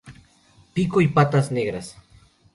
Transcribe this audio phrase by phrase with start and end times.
[0.73, 1.95] Pico y patas negras.